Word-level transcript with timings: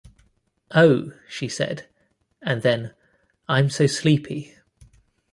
"Oh," 0.73 1.13
she 1.29 1.47
said— 1.47 1.85
and 2.41 2.63
then: 2.63 2.95
"I'm 3.47 3.69
so 3.69 3.85
sleepy." 3.85 4.55